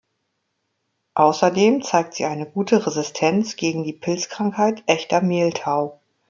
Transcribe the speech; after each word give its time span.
Außerdem 1.13 1.83
zeigt 1.83 2.15
sie 2.15 2.25
eine 2.25 2.49
gute 2.49 2.87
Resistenz 2.87 3.55
gegen 3.55 3.83
die 3.83 3.93
Pilzkrankheit 3.93 4.81
Echter 4.87 5.21
Mehltau. 5.21 6.01